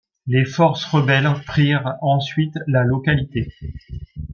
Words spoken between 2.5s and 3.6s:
la localité.